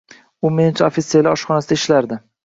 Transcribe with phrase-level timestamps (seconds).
[0.47, 2.19] U menimcha ofitserlar oshxonasida ishlardi